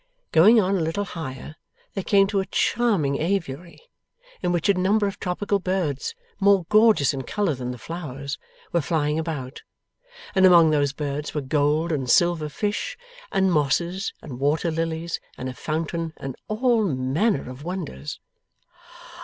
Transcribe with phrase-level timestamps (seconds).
[0.31, 1.57] Going on a little higher,
[1.93, 3.79] they came to a charming aviary,
[4.41, 8.39] in which a number of tropical birds, more gorgeous in colour than the flowers,
[8.71, 9.61] were flying about;
[10.33, 12.97] and among those birds were gold and silver fish,
[13.31, 18.19] and mosses, and water lilies, and a fountain, and all manner of wonders.